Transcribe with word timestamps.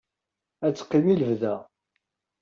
Ad 0.65 0.73
teqqim 0.75 1.05
i 1.13 1.15
lebda. 1.19 1.55